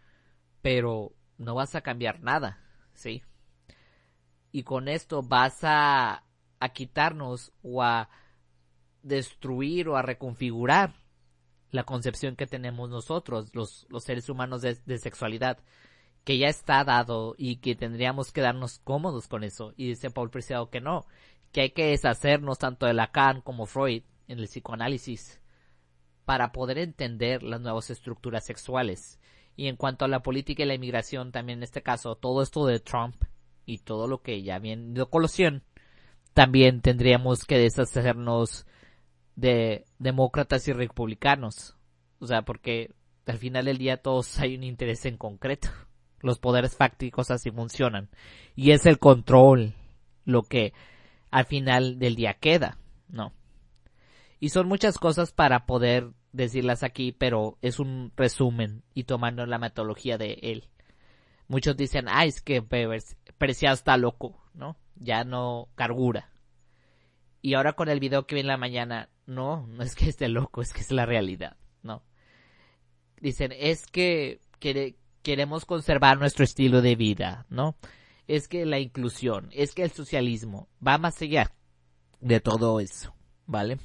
pero 0.60 1.12
no 1.38 1.54
vas 1.54 1.74
a 1.74 1.80
cambiar 1.80 2.20
nada, 2.20 2.60
¿sí? 2.94 3.22
Y 4.52 4.62
con 4.62 4.88
esto 4.88 5.22
vas 5.22 5.64
a, 5.64 6.24
a 6.60 6.68
quitarnos 6.70 7.52
o 7.62 7.82
a 7.82 8.08
destruir 9.02 9.88
o 9.88 9.96
a 9.96 10.02
reconfigurar 10.02 10.94
la 11.70 11.84
concepción 11.84 12.36
que 12.36 12.46
tenemos 12.46 12.90
nosotros, 12.90 13.54
los, 13.54 13.86
los 13.88 14.04
seres 14.04 14.28
humanos 14.28 14.62
de, 14.62 14.76
de, 14.84 14.98
sexualidad, 14.98 15.58
que 16.24 16.38
ya 16.38 16.48
está 16.48 16.84
dado 16.84 17.34
y 17.38 17.56
que 17.56 17.74
tendríamos 17.74 18.30
que 18.30 18.42
darnos 18.42 18.78
cómodos 18.78 19.26
con 19.26 19.42
eso. 19.42 19.72
Y 19.76 19.88
dice 19.88 20.10
Paul 20.10 20.30
Preciado 20.30 20.70
que 20.70 20.80
no, 20.80 21.06
que 21.50 21.62
hay 21.62 21.70
que 21.70 21.86
deshacernos 21.86 22.58
tanto 22.58 22.86
de 22.86 22.94
Lacan 22.94 23.40
como 23.40 23.66
Freud 23.66 24.04
en 24.28 24.38
el 24.38 24.46
psicoanálisis 24.46 25.41
para 26.32 26.50
poder 26.50 26.78
entender 26.78 27.42
las 27.42 27.60
nuevas 27.60 27.90
estructuras 27.90 28.46
sexuales. 28.46 29.20
Y 29.54 29.68
en 29.68 29.76
cuanto 29.76 30.06
a 30.06 30.08
la 30.08 30.22
política 30.22 30.62
y 30.62 30.66
la 30.66 30.72
inmigración, 30.72 31.30
también 31.30 31.58
en 31.58 31.64
este 31.64 31.82
caso, 31.82 32.14
todo 32.14 32.40
esto 32.40 32.64
de 32.64 32.80
Trump 32.80 33.14
y 33.66 33.80
todo 33.80 34.08
lo 34.08 34.22
que 34.22 34.42
ya 34.42 34.58
viene 34.58 34.98
de 34.98 35.04
colación, 35.04 35.62
también 36.32 36.80
tendríamos 36.80 37.44
que 37.44 37.58
deshacernos 37.58 38.64
de 39.36 39.84
demócratas 39.98 40.66
y 40.68 40.72
republicanos. 40.72 41.76
O 42.18 42.26
sea, 42.26 42.40
porque 42.46 42.94
al 43.26 43.36
final 43.36 43.66
del 43.66 43.76
día 43.76 43.98
todos 43.98 44.38
hay 44.38 44.56
un 44.56 44.64
interés 44.64 45.04
en 45.04 45.18
concreto. 45.18 45.68
Los 46.20 46.38
poderes 46.38 46.74
fácticos 46.78 47.30
así 47.30 47.50
funcionan. 47.50 48.08
Y 48.56 48.70
es 48.70 48.86
el 48.86 48.98
control 48.98 49.74
lo 50.24 50.44
que 50.44 50.72
al 51.30 51.44
final 51.44 51.98
del 51.98 52.16
día 52.16 52.38
queda, 52.40 52.78
¿no? 53.10 53.34
Y 54.40 54.48
son 54.48 54.66
muchas 54.66 54.96
cosas 54.96 55.30
para 55.30 55.66
poder 55.66 56.10
decirlas 56.32 56.82
aquí, 56.82 57.12
pero 57.12 57.58
es 57.62 57.78
un 57.78 58.12
resumen 58.16 58.82
y 58.94 59.04
tomando 59.04 59.46
la 59.46 59.58
metodología 59.58 60.18
de 60.18 60.38
él. 60.42 60.68
Muchos 61.48 61.76
dicen, 61.76 62.06
ay, 62.08 62.28
es 62.28 62.40
que 62.40 62.62
Preciado 63.38 63.74
está 63.74 63.96
loco, 63.96 64.42
¿no? 64.54 64.76
Ya 64.96 65.24
no 65.24 65.68
cargura. 65.74 66.30
Y 67.40 67.54
ahora 67.54 67.74
con 67.74 67.88
el 67.88 68.00
video 68.00 68.26
que 68.26 68.36
vi 68.36 68.40
en 68.40 68.46
la 68.46 68.56
mañana, 68.56 69.10
no, 69.26 69.66
no 69.66 69.82
es 69.82 69.94
que 69.94 70.08
esté 70.08 70.28
loco, 70.28 70.62
es 70.62 70.72
que 70.72 70.80
es 70.80 70.92
la 70.92 71.06
realidad, 71.06 71.56
¿no? 71.82 72.02
Dicen, 73.20 73.52
es 73.54 73.86
que 73.86 74.40
queremos 75.22 75.64
conservar 75.64 76.18
nuestro 76.18 76.44
estilo 76.44 76.82
de 76.82 76.96
vida, 76.96 77.46
¿no? 77.50 77.76
Es 78.28 78.48
que 78.48 78.64
la 78.64 78.78
inclusión, 78.78 79.50
es 79.52 79.74
que 79.74 79.82
el 79.82 79.90
socialismo 79.90 80.68
va 80.86 80.98
más 80.98 81.20
allá 81.20 81.52
de 82.20 82.40
todo 82.40 82.78
eso, 82.80 83.14
¿vale? 83.46 83.78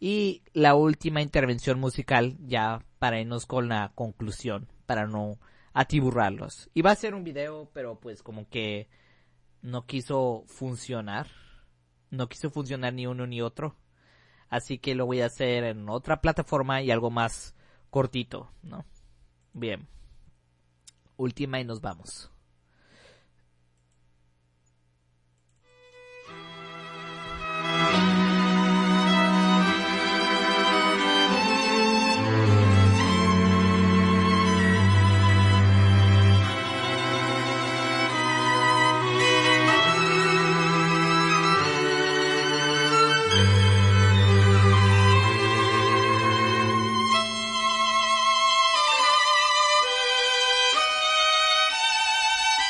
Y 0.00 0.42
la 0.54 0.74
última 0.74 1.20
intervención 1.20 1.78
musical, 1.78 2.38
ya 2.40 2.82
para 2.98 3.20
irnos 3.20 3.44
con 3.44 3.68
la 3.68 3.92
conclusión, 3.94 4.66
para 4.86 5.06
no 5.06 5.38
atiburrarlos. 5.74 6.70
Iba 6.72 6.90
a 6.90 6.96
ser 6.96 7.14
un 7.14 7.22
video, 7.22 7.70
pero 7.74 8.00
pues 8.00 8.22
como 8.22 8.48
que 8.48 8.88
no 9.60 9.84
quiso 9.86 10.44
funcionar. 10.46 11.28
No 12.10 12.28
quiso 12.28 12.50
funcionar 12.50 12.94
ni 12.94 13.06
uno 13.06 13.26
ni 13.26 13.42
otro. 13.42 13.76
Así 14.48 14.78
que 14.78 14.94
lo 14.94 15.06
voy 15.06 15.20
a 15.20 15.26
hacer 15.26 15.64
en 15.64 15.88
otra 15.88 16.20
plataforma 16.20 16.82
y 16.82 16.90
algo 16.90 17.10
más 17.10 17.54
cortito, 17.90 18.50
¿no? 18.62 18.86
Bien. 19.52 19.86
Última 21.16 21.60
y 21.60 21.64
nos 21.64 21.80
vamos. 21.82 22.29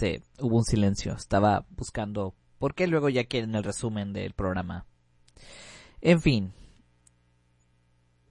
este, 0.00 0.22
hubo 0.38 0.56
un 0.56 0.64
silencio. 0.64 1.14
Estaba 1.14 1.66
buscando 1.70 2.34
por 2.58 2.74
qué 2.74 2.86
luego 2.86 3.08
ya 3.08 3.24
quieren 3.24 3.54
el 3.54 3.64
resumen 3.64 4.12
del 4.12 4.32
programa. 4.32 4.86
En 6.00 6.20
fin. 6.22 6.52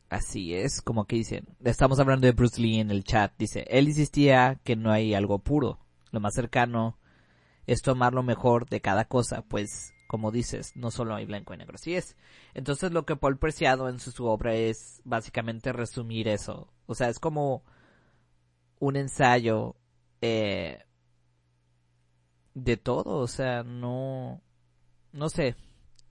Así 0.10 0.56
es, 0.56 0.82
como 0.82 1.06
que 1.06 1.18
dicen. 1.18 1.46
Estamos 1.64 2.00
hablando 2.00 2.26
de 2.26 2.34
Bruce 2.34 2.60
Lee 2.60 2.80
en 2.80 2.90
el 2.90 3.04
chat. 3.04 3.34
Dice, 3.38 3.66
él 3.70 3.88
insistía 3.88 4.60
que 4.64 4.76
no 4.76 4.92
hay 4.92 5.14
algo 5.14 5.40
puro. 5.40 5.80
Lo 6.12 6.20
más 6.20 6.34
cercano 6.34 6.98
es 7.68 7.84
tomar 7.84 8.14
lo 8.14 8.24
mejor 8.24 8.68
de 8.68 8.82
cada 8.82 9.06
cosa, 9.06 9.44
pues, 9.44 9.94
como 10.08 10.32
dices, 10.32 10.72
no 10.76 10.90
solo 10.90 11.14
hay 11.14 11.28
blanco 11.28 11.54
y 11.54 11.58
negro. 11.58 11.76
Así 11.76 11.94
es. 11.94 12.18
Entonces 12.56 12.92
lo 12.92 13.06
que 13.06 13.16
Paul 13.16 13.38
Preciado 13.38 13.90
en 13.90 14.00
su, 14.00 14.10
su 14.12 14.26
obra 14.26 14.56
es 14.56 15.02
básicamente 15.06 15.72
resumir 15.72 16.28
eso. 16.28 16.74
O 16.88 16.96
sea, 16.96 17.10
es 17.10 17.20
como 17.20 17.64
un 18.80 18.96
ensayo 18.96 19.76
eh, 20.22 20.80
de 22.54 22.78
todo, 22.78 23.18
o 23.18 23.28
sea, 23.28 23.64
no, 23.64 24.42
no 25.12 25.30
sé, 25.30 25.56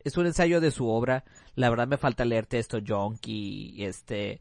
es 0.04 0.16
un 0.16 0.26
ensayo 0.26 0.60
de 0.60 0.70
su 0.70 0.88
obra, 0.88 1.24
la 1.54 1.70
verdad 1.70 1.88
me 1.88 1.98
falta 1.98 2.24
leerte 2.24 2.58
esto, 2.58 2.78
Jonky, 2.86 3.84
este, 3.84 4.40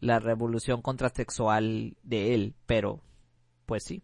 la 0.00 0.18
revolución 0.18 0.82
contrasexual 0.82 1.96
de 2.02 2.34
él, 2.34 2.54
pero, 2.66 3.00
pues 3.66 3.84
sí, 3.84 4.02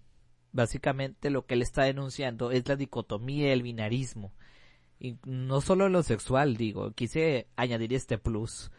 básicamente 0.53 1.31
lo 1.31 1.46
que 1.46 1.55
él 1.55 1.62
está 1.62 1.85
denunciando 1.85 2.50
es 2.50 2.68
la 2.68 2.76
dicotomía 2.76 3.53
el 3.53 3.62
binarismo, 3.62 4.33
y 4.98 5.16
no 5.24 5.61
solo 5.61 5.88
lo 5.88 6.03
sexual, 6.03 6.57
digo, 6.57 6.92
quise 6.92 7.48
añadir 7.57 7.94
este 7.94 8.18
plus, 8.18 8.70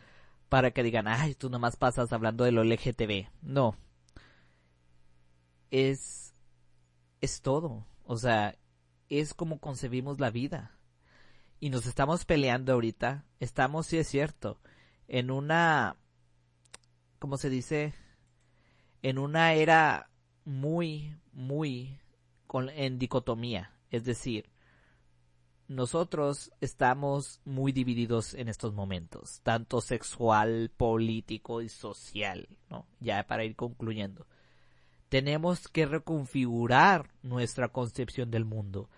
para 0.49 0.71
que 0.71 0.83
digan, 0.83 1.07
ay, 1.07 1.33
tú 1.33 1.49
nomás 1.49 1.77
pasas 1.77 2.13
hablando 2.13 2.43
de 2.43 2.51
lo 2.51 2.63
LGTB, 2.63 3.29
no, 3.41 3.75
es, 5.71 6.35
es 7.21 7.41
todo. 7.41 7.87
O 8.11 8.17
sea, 8.17 8.57
es 9.07 9.33
como 9.33 9.61
concebimos 9.61 10.19
la 10.19 10.31
vida. 10.31 10.77
Y 11.61 11.69
nos 11.69 11.85
estamos 11.85 12.25
peleando 12.25 12.73
ahorita. 12.73 13.23
Estamos, 13.39 13.87
sí 13.87 13.99
es 13.99 14.09
cierto, 14.09 14.59
en 15.07 15.31
una, 15.31 15.95
¿cómo 17.19 17.37
se 17.37 17.49
dice? 17.49 17.93
En 19.01 19.17
una 19.17 19.53
era 19.53 20.09
muy, 20.43 21.15
muy 21.31 22.01
en 22.75 22.99
dicotomía. 22.99 23.77
Es 23.91 24.03
decir, 24.03 24.51
nosotros 25.69 26.51
estamos 26.59 27.39
muy 27.45 27.71
divididos 27.71 28.33
en 28.33 28.49
estos 28.49 28.73
momentos, 28.73 29.39
tanto 29.41 29.79
sexual, 29.79 30.69
político 30.75 31.61
y 31.61 31.69
social, 31.69 32.49
¿no? 32.69 32.85
Ya 32.99 33.25
para 33.25 33.45
ir 33.45 33.55
concluyendo 33.55 34.27
tenemos 35.11 35.67
que 35.67 35.85
reconfigurar 35.85 37.09
nuestra 37.21 37.67
concepción 37.67 38.31
del 38.31 38.45
mundo. 38.45 38.89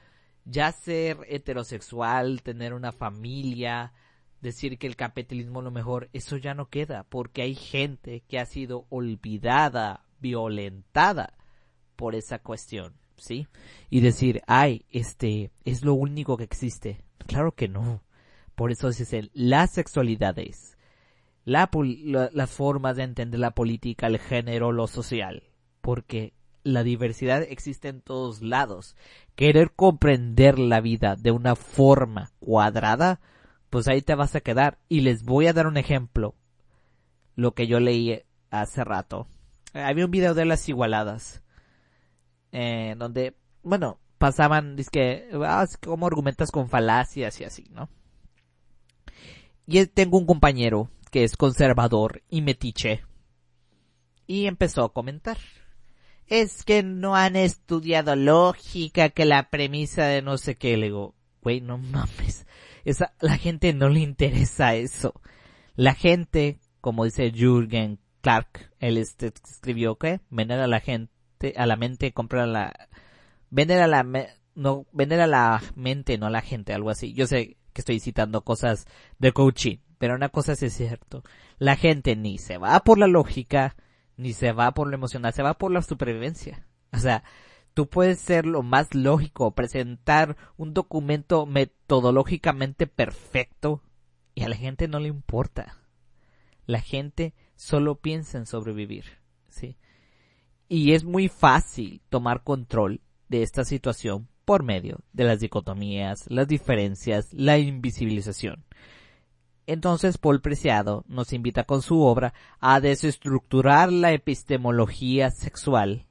Ya 0.45 0.71
ser 0.71 1.17
heterosexual, 1.27 2.43
tener 2.43 2.75
una 2.75 2.91
familia, 2.91 3.93
decir 4.39 4.77
que 4.77 4.85
el 4.85 4.95
capitalismo 4.95 5.61
es 5.61 5.63
lo 5.63 5.71
mejor, 5.71 6.11
eso 6.13 6.37
ya 6.37 6.53
no 6.53 6.69
queda, 6.69 7.07
porque 7.09 7.41
hay 7.41 7.55
gente 7.55 8.21
que 8.27 8.37
ha 8.37 8.45
sido 8.45 8.85
olvidada, 8.89 10.05
violentada 10.19 11.33
por 11.95 12.13
esa 12.13 12.37
cuestión, 12.37 12.93
¿sí? 13.17 13.47
Y 13.89 14.01
decir, 14.01 14.43
ay, 14.45 14.85
este, 14.91 15.49
es 15.65 15.83
lo 15.83 15.95
único 15.95 16.37
que 16.37 16.43
existe. 16.43 17.01
Claro 17.25 17.53
que 17.53 17.67
no. 17.67 18.03
Por 18.53 18.71
eso 18.71 18.89
dicen 18.89 19.31
las 19.33 19.73
sexualidades, 19.73 20.77
la, 21.43 21.71
las 22.31 22.51
formas 22.51 22.97
de 22.97 23.03
entender 23.03 23.39
la 23.39 23.55
política, 23.55 24.05
el 24.05 24.19
género, 24.19 24.71
lo 24.71 24.85
social 24.85 25.41
porque 25.83 26.33
la 26.63 26.81
diversidad 26.81 27.41
existe 27.41 27.89
en 27.89 27.99
todos 27.99 28.41
lados. 28.41 28.95
Querer 29.35 29.73
comprender 29.73 30.57
la 30.57 30.79
vida 30.79 31.17
de 31.17 31.31
una 31.31 31.57
forma 31.57 32.31
cuadrada, 32.39 33.19
pues 33.69 33.89
ahí 33.89 34.01
te 34.01 34.15
vas 34.15 34.33
a 34.33 34.39
quedar. 34.39 34.79
Y 34.87 35.01
les 35.01 35.25
voy 35.25 35.47
a 35.47 35.53
dar 35.53 35.67
un 35.67 35.75
ejemplo. 35.75 36.35
Lo 37.35 37.53
que 37.53 37.67
yo 37.67 37.81
leí 37.81 38.23
hace 38.49 38.85
rato. 38.85 39.27
Había 39.73 40.05
un 40.05 40.11
video 40.11 40.33
de 40.33 40.45
las 40.45 40.69
igualadas. 40.69 41.43
Eh, 42.53 42.95
donde, 42.97 43.35
bueno, 43.61 43.99
pasaban, 44.17 44.77
dice 44.77 44.89
que, 44.89 45.29
ah, 45.45 45.67
como 45.83 46.07
argumentas 46.07 46.49
con 46.49 46.69
falacias 46.69 47.41
y 47.41 47.43
así, 47.43 47.65
¿no? 47.71 47.89
Y 49.67 49.85
tengo 49.87 50.17
un 50.17 50.27
compañero 50.27 50.89
que 51.11 51.25
es 51.25 51.35
conservador 51.35 52.23
y 52.29 52.41
metiche. 52.41 53.03
Y 54.27 54.45
empezó 54.45 54.85
a 54.85 54.93
comentar 54.93 55.37
es 56.33 56.63
que 56.63 56.81
no 56.81 57.15
han 57.15 57.35
estudiado 57.35 58.15
lógica, 58.15 59.09
que 59.09 59.23
la 59.23 59.51
premisa 59.51 60.05
de 60.05 60.23
no 60.23 60.39
sé 60.39 60.55
qué. 60.55 60.75
Le 60.77 60.87
digo, 60.87 61.13
güey, 61.43 61.61
no 61.61 61.77
mames. 61.77 62.47
Esa, 62.85 63.13
la 63.21 63.37
gente 63.37 63.71
no 63.73 63.87
le 63.87 63.99
interesa 63.99 64.73
eso. 64.73 65.13
La 65.75 65.93
gente, 65.93 66.59
como 66.81 67.05
dice 67.05 67.31
Jürgen 67.31 67.99
Clark, 68.21 68.71
él 68.79 68.97
este, 68.97 69.31
escribió 69.47 69.95
que 69.97 70.21
vender 70.31 70.59
a 70.59 70.65
la 70.65 70.79
gente, 70.79 71.11
a 71.55 71.67
la 71.67 71.75
mente, 71.75 72.13
comprar 72.13 72.47
la, 72.47 72.73
vender 73.51 73.83
a 73.83 73.87
la, 73.87 74.03
no, 74.55 74.87
vender 74.91 75.21
a 75.21 75.27
la 75.27 75.61
mente, 75.75 76.17
no 76.17 76.25
a 76.25 76.31
la 76.31 76.41
gente, 76.41 76.73
algo 76.73 76.89
así. 76.89 77.13
Yo 77.13 77.27
sé 77.27 77.57
que 77.73 77.81
estoy 77.81 77.99
citando 77.99 78.41
cosas 78.41 78.87
de 79.19 79.33
coaching, 79.33 79.77
pero 79.99 80.15
una 80.15 80.29
cosa 80.29 80.55
sí 80.55 80.65
es 80.65 80.73
cierto. 80.73 81.23
La 81.59 81.75
gente 81.75 82.15
ni 82.15 82.39
se 82.39 82.57
va 82.57 82.79
por 82.79 82.97
la 82.97 83.07
lógica, 83.07 83.75
ni 84.17 84.33
se 84.33 84.51
va 84.51 84.71
por 84.73 84.87
lo 84.87 84.95
emocional, 84.95 85.33
se 85.33 85.43
va 85.43 85.55
por 85.55 85.71
la 85.71 85.81
supervivencia. 85.81 86.67
O 86.91 86.97
sea, 86.97 87.23
tú 87.73 87.87
puedes 87.87 88.19
ser 88.19 88.45
lo 88.45 88.61
más 88.63 88.93
lógico, 88.93 89.51
presentar 89.51 90.37
un 90.57 90.73
documento 90.73 91.45
metodológicamente 91.45 92.87
perfecto 92.87 93.81
y 94.35 94.43
a 94.43 94.49
la 94.49 94.55
gente 94.55 94.87
no 94.87 94.99
le 94.99 95.07
importa. 95.07 95.77
La 96.65 96.79
gente 96.79 97.33
solo 97.55 97.95
piensa 97.95 98.37
en 98.37 98.45
sobrevivir, 98.45 99.05
¿sí? 99.49 99.77
Y 100.69 100.93
es 100.93 101.03
muy 101.03 101.27
fácil 101.27 102.01
tomar 102.09 102.43
control 102.43 103.01
de 103.27 103.43
esta 103.43 103.65
situación 103.65 104.27
por 104.45 104.63
medio 104.63 104.99
de 105.13 105.23
las 105.23 105.39
dicotomías, 105.39 106.25
las 106.29 106.47
diferencias, 106.47 107.33
la 107.33 107.57
invisibilización. 107.57 108.65
Entonces 109.65 110.17
Paul 110.17 110.41
Preciado 110.41 111.05
nos 111.07 111.31
invita 111.31 111.63
con 111.63 111.81
su 111.81 112.01
obra 112.01 112.33
a 112.59 112.79
desestructurar 112.79 113.91
la 113.91 114.11
epistemología 114.11 115.31
sexual, 115.31 116.05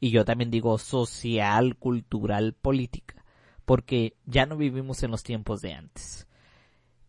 y 0.00 0.10
yo 0.10 0.24
también 0.24 0.50
digo 0.50 0.78
social, 0.78 1.76
cultural, 1.76 2.54
política, 2.54 3.24
porque 3.64 4.16
ya 4.24 4.46
no 4.46 4.56
vivimos 4.56 5.02
en 5.02 5.10
los 5.10 5.22
tiempos 5.22 5.60
de 5.60 5.74
antes. 5.74 6.26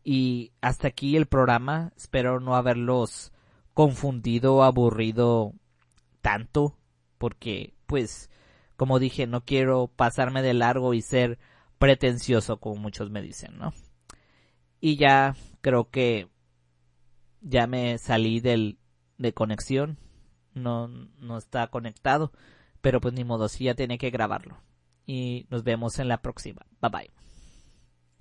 Y 0.03 0.51
hasta 0.61 0.87
aquí 0.87 1.17
el 1.17 1.25
programa, 1.25 1.91
espero 1.97 2.39
no 2.39 2.55
haberlos 2.55 3.33
confundido 3.73 4.63
aburrido 4.63 5.53
tanto, 6.21 6.77
porque 7.17 7.73
pues, 7.87 8.29
como 8.75 8.99
dije, 8.99 9.27
no 9.27 9.43
quiero 9.43 9.87
pasarme 9.87 10.41
de 10.41 10.53
largo 10.53 10.93
y 10.93 11.01
ser 11.01 11.39
pretencioso 11.77 12.57
como 12.57 12.75
muchos 12.75 13.09
me 13.09 13.21
dicen, 13.21 13.57
¿no? 13.57 13.73
Y 14.79 14.95
ya 14.95 15.35
creo 15.67 15.89
que 15.89 16.29
ya 17.41 17.67
me 17.67 17.97
salí 17.97 18.39
del, 18.39 18.79
de 19.17 19.33
conexión. 19.33 19.97
No, 20.53 20.87
no 20.87 21.37
está 21.37 21.67
conectado. 21.67 22.31
Pero 22.79 23.01
pues 23.01 23.13
ni 23.13 23.25
modo, 23.25 23.49
sí 23.49 23.65
ya 23.65 23.75
tiene 23.75 23.97
que 23.97 24.09
grabarlo. 24.09 24.61
Y 25.05 25.45
nos 25.49 25.65
vemos 25.65 25.99
en 25.99 26.07
la 26.07 26.21
próxima. 26.21 26.65
Bye 26.81 26.89
bye. 26.89 27.26